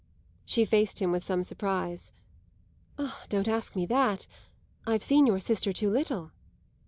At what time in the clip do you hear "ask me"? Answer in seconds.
3.47-3.85